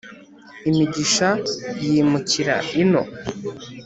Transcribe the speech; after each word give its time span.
imigisha 0.69 1.29
yimukira 1.85 2.55
ino. 2.81 3.03